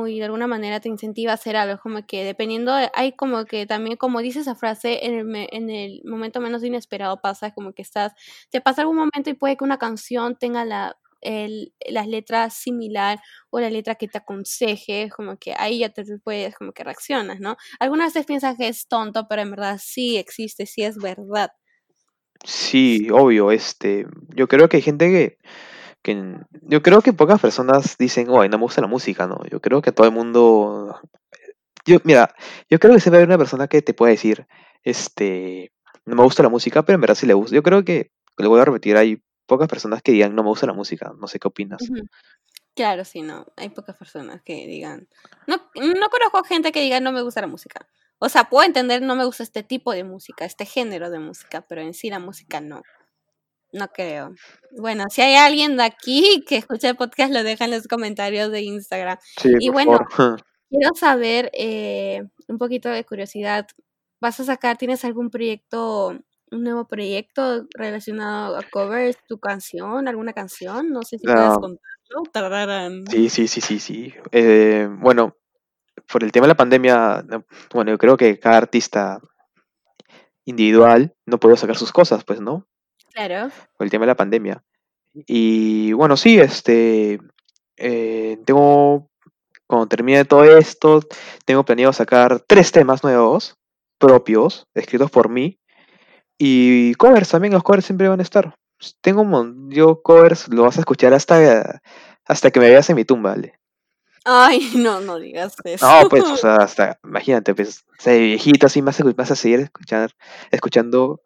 [0.08, 3.66] y de alguna manera te incentiva a hacer algo, como que dependiendo, hay como que
[3.66, 7.84] también, como dice esa frase, en el, en el momento menos inesperado pasa, como que
[7.84, 8.13] estás,
[8.50, 13.20] te pasa algún momento y puede que una canción tenga la el, las letras similar
[13.50, 17.40] o la letra que te aconseje, como que ahí ya te puedes, como que reaccionas,
[17.40, 17.58] ¿no?
[17.80, 21.50] Algunas veces piensas que es tonto, pero en verdad sí existe, sí es verdad.
[22.44, 25.38] Sí, obvio, este, yo creo que hay gente que,
[26.62, 29.39] yo creo que pocas personas dicen, oh, no me gusta la música, ¿no?
[29.50, 31.00] Yo creo que todo el mundo,
[31.86, 32.34] yo, mira,
[32.70, 34.48] yo creo que siempre hay una persona que te puede decir,
[34.84, 35.72] este,
[36.06, 37.56] no me gusta la música, pero en verdad sí le gusta.
[37.56, 40.67] Yo creo que, le voy a repetir, hay pocas personas que digan no me gusta
[40.67, 41.13] la música.
[41.20, 41.82] No sé qué opinas.
[42.76, 43.48] Claro, sí, no.
[43.56, 45.08] Hay pocas personas que digan.
[45.48, 47.88] No, no conozco gente que diga no me gusta la música.
[48.20, 51.65] O sea, puedo entender no me gusta este tipo de música, este género de música,
[51.67, 52.84] pero en sí la música no.
[53.73, 54.34] No creo.
[54.77, 58.51] Bueno, si hay alguien de aquí que escucha el podcast, lo deja en los comentarios
[58.51, 59.17] de Instagram.
[59.60, 59.99] y bueno,
[60.69, 63.67] quiero saber eh, un poquito de curiosidad.
[64.19, 66.17] ¿Vas a sacar, tienes algún proyecto
[66.51, 71.58] un nuevo proyecto relacionado a covers, tu canción, alguna canción, no sé si puedes ah.
[71.60, 72.32] contarlo.
[73.10, 74.13] Sí, sí, sí, sí, sí.
[74.32, 75.36] Eh, bueno,
[76.12, 77.25] por el tema de la pandemia,
[77.73, 79.19] bueno, yo creo que cada artista
[80.45, 82.65] individual no puede sacar sus cosas, pues, ¿no?
[83.17, 83.51] Claro.
[83.75, 84.63] Por el tema de la pandemia.
[85.25, 87.19] Y bueno, sí, este,
[87.75, 89.10] eh, tengo,
[89.65, 91.01] cuando termine todo esto,
[91.43, 93.56] tengo planeado sacar tres temas nuevos,
[93.97, 95.58] propios, escritos por mí,
[96.38, 98.53] y covers también, los covers siempre van a estar.
[99.01, 101.82] Tengo un yo covers lo vas a escuchar hasta,
[102.23, 103.60] hasta que me veas en mi tumba, ¿vale?
[104.25, 105.88] Ay, no, no digas eso.
[105.89, 109.62] No, pues, o sea, hasta, imagínate, pues, o viejito así, vas a, vas a seguir
[109.62, 110.12] escuchar,
[110.51, 111.23] escuchando,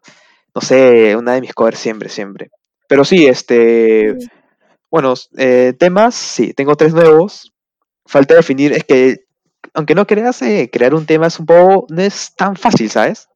[0.53, 2.49] no sé, una de mis covers siempre, siempre.
[2.87, 4.17] Pero sí, este,
[4.89, 7.53] bueno, eh, temas, sí, tengo tres nuevos.
[8.05, 9.25] Falta definir, es que,
[9.73, 13.29] aunque no creas, eh, crear un tema es un poco, no es tan fácil, ¿sabes?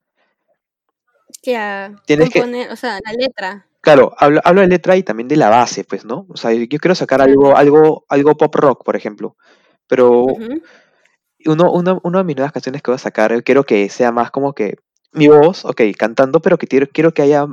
[1.41, 3.67] que Tienes componer, o sea, la letra.
[3.81, 6.25] Claro, hablo, hablo, de letra y también de la base, pues, ¿no?
[6.29, 9.37] O sea, yo quiero sacar algo, algo, algo pop rock, por ejemplo.
[9.87, 10.25] Pero
[11.45, 14.11] uno, uno, una de mis nuevas canciones que voy a sacar, yo quiero que sea
[14.11, 14.77] más como que
[15.15, 17.45] mi voz, ok, cantando, pero que quiero, quiero que haya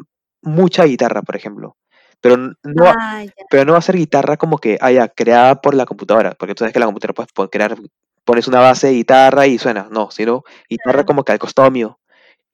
[0.43, 1.77] mucha guitarra, por ejemplo.
[2.21, 2.55] Pero no,
[2.87, 6.55] ah, pero no va a ser guitarra como que haya creada por la computadora, porque
[6.55, 7.77] tú sabes que la computadora puedes crear,
[8.25, 11.99] pones una base de guitarra y suena, no, sino guitarra como que al costado mío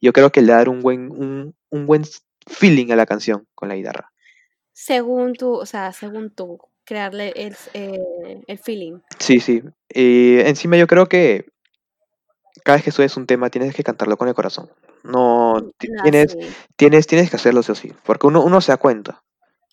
[0.01, 2.05] yo creo que le da un buen, un, un buen
[2.47, 4.13] feeling a la canción con la guitarra.
[4.73, 9.01] Según tú, o sea, según tú, crearle el, eh, el feeling.
[9.19, 9.63] Sí, sí.
[9.89, 11.47] Y encima yo creo que
[12.65, 14.71] cada vez que subes un tema tienes que cantarlo con el corazón.
[15.05, 16.39] No, ti- no, tienes, sí.
[16.77, 19.23] tienes, tienes que hacerlo sí o sí, porque uno, uno se da cuenta.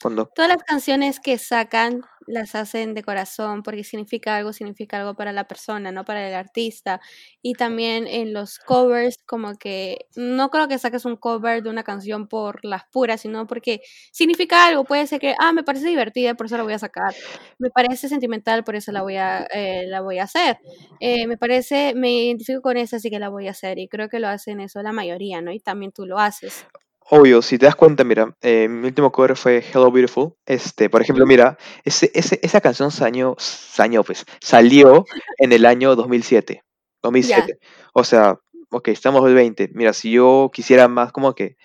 [0.01, 5.15] Cuando, Todas las canciones que sacan las hacen de corazón porque significa algo, significa algo
[5.15, 7.01] para la persona, no para el artista.
[7.41, 11.83] Y también en los covers, como que no creo que saques un cover de una
[11.83, 14.83] canción por las puras, sino porque significa algo.
[14.85, 17.13] Puede ser que, ah, me parece divertida, por eso la voy a sacar.
[17.59, 20.57] Me parece sentimental, por eso la voy a, eh, la voy a hacer.
[20.99, 23.79] Eh, me parece, me identifico con esa, así que la voy a hacer.
[23.79, 25.51] Y creo que lo hacen eso la mayoría, ¿no?
[25.51, 26.65] Y también tú lo haces.
[27.10, 30.34] Obvio, si te das cuenta, mira, eh, mi último cover fue Hello Beautiful.
[30.46, 35.06] Este, por ejemplo, mira, ese, ese, esa canción sañó, sañó, pues, salió
[35.38, 36.63] en el año 2007.
[37.04, 37.60] 2007.
[37.94, 38.39] O sea,
[38.72, 39.70] ok, estamos en el 20.
[39.74, 41.58] Mira, si yo quisiera más, como que,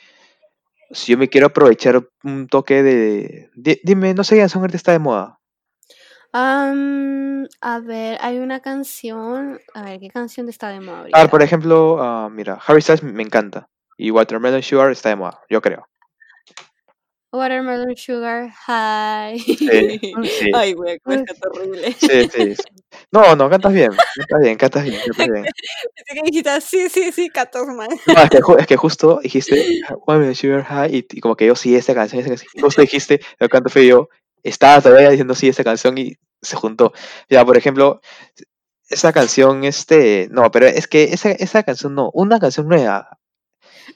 [0.90, 4.76] si yo me quiero aprovechar un toque de, di- dime, no sé qué canción ahorita
[4.76, 5.38] está de moda.
[6.33, 9.61] A ver, hay una canción.
[9.74, 13.22] A ver, ¿qué canción está de moda Ah, por ejemplo, ah, mira, Harry Styles me
[13.22, 13.68] encanta.
[14.02, 15.86] Y Watermelon Sugar está de moda, yo creo.
[17.32, 19.38] Watermelon Sugar High.
[19.38, 21.92] Sí, sí, Ay, güey, es horrible.
[21.98, 22.54] sí, sí.
[23.12, 25.44] No, no, cantas bien, cantas bien, cantas bien, cantas bien.
[26.06, 27.90] Que dijiste, sí, sí, sí, cantas mal.
[28.06, 31.54] No, es que, es que justo dijiste Watermelon Sugar High y, y como que yo
[31.54, 32.50] sí, esta canción, esta canción.
[32.58, 34.08] Justo dijiste, lo canto feo y yo.
[34.42, 36.94] Estaba todavía diciendo sí, esta canción y se juntó.
[37.28, 38.00] Ya, por ejemplo,
[38.88, 43.19] esa canción, este, no, pero es que esa, esa canción no, una canción nueva.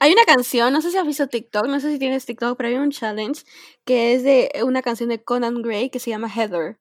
[0.01, 2.69] Hay una canción, no sé si has visto TikTok, no sé si tienes TikTok, pero
[2.69, 3.43] hay un challenge
[3.85, 6.79] que es de una canción de Conan Gray que se llama Heather.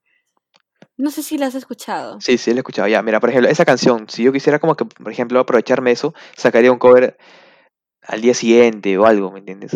[0.98, 2.22] No sé si la has escuchado.
[2.22, 2.88] Sí, sí, la he escuchado.
[2.88, 6.14] Ya, mira, por ejemplo, esa canción, si yo quisiera como que, por ejemplo, aprovecharme eso,
[6.38, 7.18] sacaría un cover
[8.04, 9.72] al día siguiente o algo, ¿me entiendes?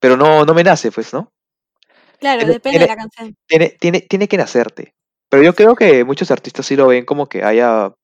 [0.00, 1.32] Pero no, no me nace, pues, ¿no?
[2.20, 3.34] Claro, Tiene, depende de la canción.
[3.46, 4.94] tiene, tiene, tiene que nacerte.
[5.30, 7.94] Pero yo creo que muchos artistas sí lo ven como que haya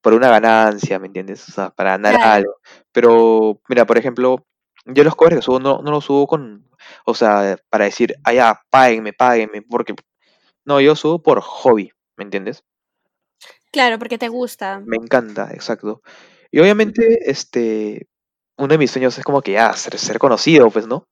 [0.00, 1.48] por una ganancia, ¿me entiendes?
[1.48, 2.54] O sea, para ganar Claro, algo.
[2.92, 4.46] Pero, mira, por ejemplo,
[4.84, 6.68] yo los covers que subo no, no los subo con,
[7.04, 9.94] o sea, para decir, ah, ya, páguenme, páguenme, porque,
[10.64, 12.62] no, yo subo por hobby, ¿me entiendes?
[13.72, 14.80] claro, porque te gusta.
[14.86, 16.00] Me encanta, exacto.
[16.50, 18.08] Y obviamente, este,
[18.56, 21.06] uno de mis sueños es como que ya, ser, ser conocido, pues, ¿no?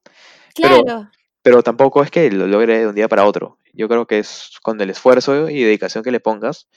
[0.56, 1.10] Pero, Claro,
[1.44, 3.58] pero tampoco es que lo logre de un día para otro.
[3.74, 6.68] Yo creo que es con el esfuerzo y dedicación que le pongas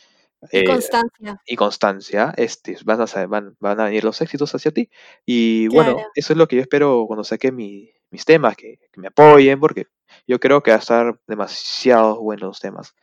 [0.52, 1.42] eh, constancia.
[1.46, 4.90] y constancia, este, van, a, van, van a venir los éxitos hacia ti.
[5.26, 6.10] Y bueno, Claro.
[6.16, 9.60] eso es lo que yo espero cuando saque mi- mis temas, que, que me apoyen,
[9.60, 9.88] porque
[10.28, 12.94] yo creo que va a estar demasiado buenos temas.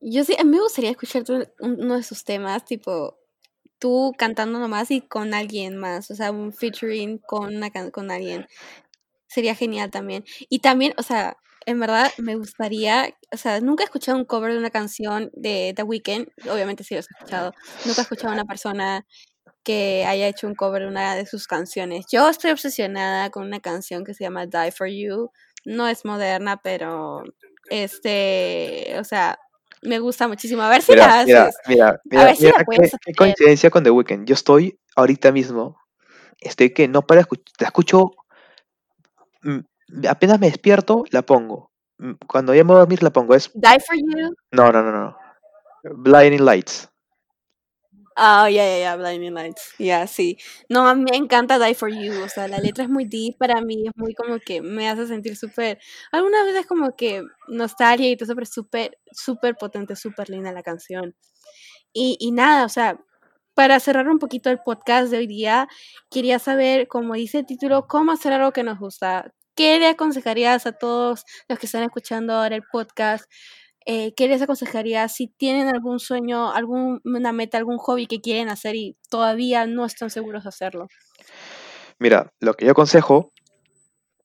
[0.00, 1.24] Yo sí, a mí me gustaría escuchar
[1.60, 3.18] uno de sus temas, tipo
[3.78, 8.46] tú cantando nomás y con alguien más, o sea, un featuring con, una, con alguien.
[9.26, 10.24] Sería genial también.
[10.48, 14.52] Y también, o sea, en verdad me gustaría, o sea, nunca he escuchado un cover
[14.52, 17.52] de una canción de The Weeknd, obviamente sí lo he escuchado.
[17.84, 19.06] Nunca he escuchado a una persona
[19.62, 22.06] que haya hecho un cover de una de sus canciones.
[22.12, 25.30] Yo estoy obsesionada con una canción que se llama Die for You.
[25.64, 27.22] No es moderna, pero
[27.70, 29.38] este, o sea,
[29.82, 30.62] me gusta muchísimo.
[30.62, 31.56] A ver si Mira, la mira, haces.
[31.66, 34.26] mira, A mira, ver si mira, la puedes qué, qué coincidencia con The Weeknd.
[34.26, 35.80] Yo estoy ahorita mismo,
[36.40, 38.10] estoy que no para escuchar, la escucho,
[39.42, 39.60] mm,
[40.08, 41.70] apenas me despierto, la pongo.
[41.98, 43.34] Mm, Cuando ya me voy a dormir, la pongo.
[43.34, 44.34] Es, Die for You.
[44.52, 45.16] no, no, no, no.
[45.84, 46.88] Blinding Lights.
[48.16, 49.74] Ah, ya, ya, ya, Blinding Lights.
[49.78, 50.38] Ya, sí.
[50.68, 52.22] No, a mí me encanta Die for You.
[52.22, 55.06] O sea, la letra es muy deep para mí, es muy como que me hace
[55.08, 55.78] sentir súper.
[56.12, 60.62] Algunas veces como que nostalgia y todo eso, pero súper, súper potente, súper linda la
[60.62, 61.14] canción.
[61.92, 63.00] Y, y nada, o sea,
[63.54, 65.68] para cerrar un poquito el podcast de hoy día,
[66.10, 69.32] quería saber, como dice el título, cómo hacer algo que nos gusta.
[69.54, 73.24] ¿Qué le aconsejarías a todos los que están escuchando ahora el podcast?
[73.86, 78.74] Eh, ¿Qué les aconsejarías si tienen algún sueño, alguna meta, algún hobby que quieren hacer
[78.76, 80.88] y todavía no están seguros de hacerlo?
[81.98, 83.32] Mira, lo que yo aconsejo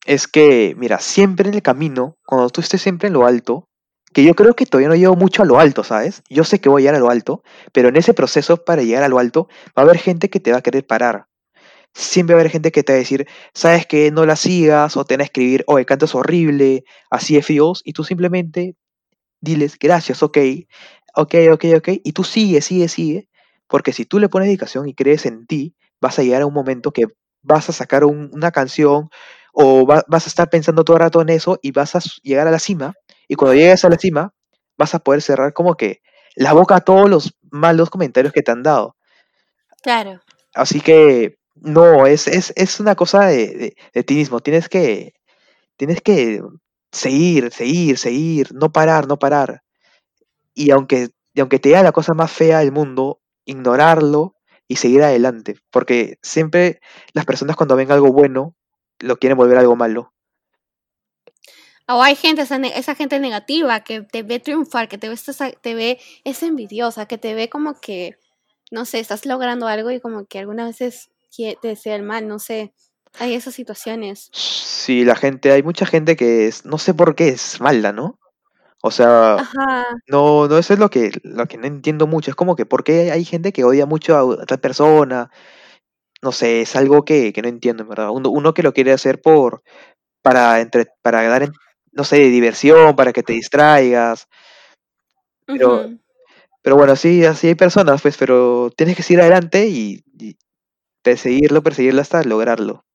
[0.06, 3.70] es que, mira, siempre en el camino, cuando tú estés siempre en lo alto,
[4.14, 6.24] que yo creo que todavía no llego mucho a lo alto, ¿sabes?
[6.30, 9.04] Yo sé que voy a llegar a lo alto, pero en ese proceso para llegar
[9.04, 11.29] a lo alto va a haber gente que te va a querer parar.
[11.94, 14.96] Siempre va a haber gente que te va a decir, sabes que no la sigas,
[14.98, 18.76] o te van a escribir, oye, cantas horrible, así de feos, y tú simplemente
[19.42, 20.38] diles, gracias, ok,
[21.16, 23.30] ok, ok, ok, y tú sigue, sigue, sigue,
[23.68, 26.54] porque si tú le pones dedicación y crees en ti, vas a llegar a un
[26.54, 27.06] momento que
[27.44, 29.10] vas a sacar un- una canción
[29.54, 32.48] o va- vas a estar pensando todo el rato en eso y vas a llegar
[32.48, 32.94] a la cima,
[33.28, 34.34] y cuando llegues a la cima,
[34.78, 36.02] vas a poder cerrar como que
[36.36, 38.96] la boca a todos los malos comentarios que te han dado.
[39.84, 40.22] Claro.
[40.54, 44.40] Así que No, es, es, es una cosa de, ti mismo.
[44.40, 45.14] Tienes que,
[45.78, 46.42] tienes que
[46.92, 49.64] seguir, seguir, seguir, no parar, no parar.
[50.54, 54.36] Y aunque, y aunque te da la cosa más fea del mundo, ignorarlo
[54.68, 55.56] y seguir adelante.
[55.72, 56.80] Porque siempre
[57.14, 58.56] las personas cuando ven algo bueno,
[59.00, 60.14] lo quieren volver algo malo.
[61.88, 65.18] O hay gente, esa, esa, gente negativa que te ve triunfar, que te ve,
[65.62, 68.16] te ve, es envidiosa, que te ve como que,
[68.70, 71.10] no sé, estás logrando algo y como que algunas veces
[71.62, 72.74] desea el mal, no sé.
[73.20, 74.30] Hay esas situaciones.
[74.34, 78.20] Sí, la gente, hay mucha gente que es, no sé por qué es mala, ¿no?
[78.82, 79.88] O sea, Ajá.
[80.08, 82.32] no, no, eso es lo que, lo que no entiendo mucho.
[82.32, 85.30] Es como que por qué hay gente que odia mucho a otra persona.
[86.22, 88.12] No sé, es algo que, que no entiendo, en verdad.
[88.12, 89.64] Uno, uno que lo quiere hacer por,
[90.22, 91.50] para, entre, para dar,
[91.92, 94.28] no sé, diversión, para que te distraigas.
[95.46, 95.90] Pero,
[96.62, 100.04] pero bueno, sí, así hay personas, pues, pero tienes que seguir adelante y
[101.10, 102.86] perseguirlo, perseguirlo hasta lograrlo.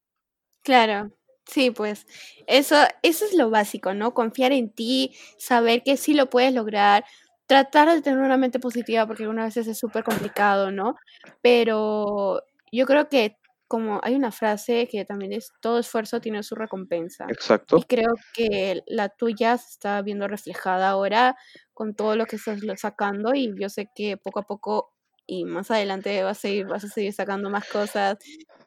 [0.63, 1.11] Claro,
[1.47, 2.07] sí, pues
[2.47, 4.15] eso, eso es lo básico, ¿no?
[4.15, 7.05] Confiar en ti, saber que sí lo puedes lograr,
[7.47, 10.95] tratar de tener una mente positiva porque algunas veces es súper complicado, ¿no?
[11.43, 16.55] Pero yo creo que como hay una frase que también es todo esfuerzo tiene su
[16.55, 17.27] recompensa.
[17.29, 17.79] Exacto.
[17.79, 21.37] Y creo que la tuya se está viendo reflejada ahora
[21.73, 24.94] con todo lo que estás sacando y yo sé que poco a poco
[25.27, 28.19] y más adelante vas a ir, vas a seguir sacando más cosas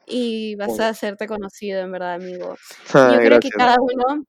[0.06, 2.56] y vas a hacerte conocido, en verdad, amigo.
[2.94, 4.24] Ah, Yo creo que cada uno,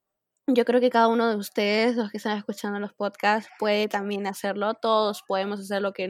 [0.48, 4.28] yo creo que cada uno de ustedes, los que están escuchando los podcasts, puede también
[4.28, 4.74] hacerlo.
[4.74, 6.10] Todos podemos hacer lo que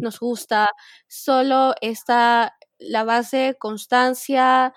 [0.00, 0.70] nos gusta.
[1.06, 4.72] Solo está la base, constancia,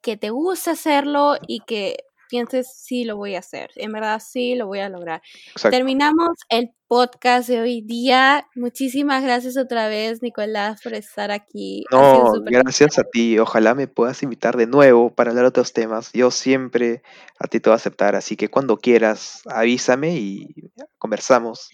[0.00, 1.96] que te guste hacerlo y que
[2.28, 3.70] pienses, sí, lo voy a hacer.
[3.76, 5.22] En verdad, sí, lo voy a lograr.
[5.52, 5.76] Exacto.
[5.76, 8.46] Terminamos el podcast de hoy día.
[8.54, 11.84] Muchísimas gracias otra vez, Nicolás, por estar aquí.
[11.90, 13.38] No, gracias a ti.
[13.38, 16.12] Ojalá me puedas invitar de nuevo para hablar de otros temas.
[16.12, 17.02] Yo siempre
[17.38, 20.54] a ti te voy a aceptar, así que cuando quieras, avísame y
[20.98, 21.70] conversamos.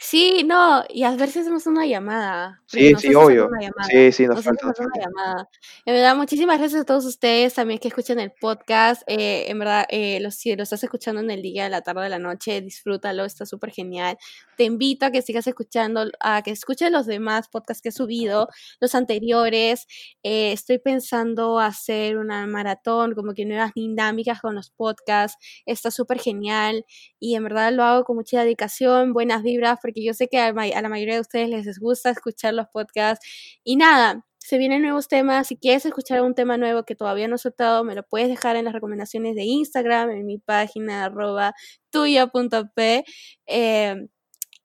[0.00, 2.62] Sí, no, y a ver si hacemos una llamada.
[2.66, 3.48] Sí, sí, obvio.
[3.90, 5.48] Sí, sí, nos Nos falta, nos una llamada.
[5.84, 9.02] En verdad, muchísimas gracias a todos ustedes también que escuchan el podcast.
[9.08, 12.10] Eh, en verdad, eh, los, si lo estás escuchando en el día, la tarde, de
[12.10, 14.16] la noche, disfrútalo, está súper genial.
[14.56, 18.48] Te invito a que sigas escuchando, a que escuches los demás podcasts que he subido,
[18.80, 19.86] los anteriores.
[20.22, 25.36] Eh, estoy pensando hacer una maratón, como que nuevas dinámicas con los podcasts.
[25.66, 26.84] Está súper genial
[27.18, 30.52] y en verdad lo hago con mucha dedicación, buenas vibras, porque yo sé que a,
[30.52, 33.26] la mayoría de ustedes les gusta escuchar los podcasts.
[33.64, 35.46] Y nada, se vienen nuevos temas.
[35.46, 38.56] Si quieres escuchar un tema nuevo que todavía no he soltado, me lo puedes dejar
[38.56, 41.54] en las recomendaciones de Instagram, en mi página arroba
[41.90, 43.04] tuya.p.
[43.46, 44.08] Eh,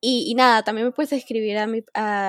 [0.05, 1.65] y, nada, también me puedes escribir a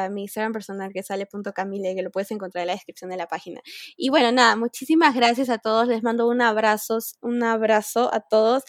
[0.09, 3.61] mi, Instagram personal que sale.camile, que lo puedes encontrar en la descripción de la página.
[3.97, 5.89] Y bueno, nada, muchísimas gracias a todos.
[5.89, 8.63] Les mando un abrazo, un abrazo a todos.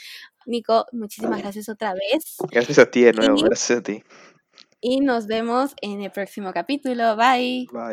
[0.46, 2.38] Nico, muchísimas gracias otra vez.
[2.52, 4.04] Gracias a ti de nuevo, y, gracias a ti.
[4.82, 7.16] Y nos vemos en el próximo capítulo.
[7.16, 7.68] Bye.
[7.72, 7.82] Bye.